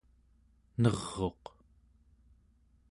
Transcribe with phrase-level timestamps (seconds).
[0.81, 1.43] ner'uq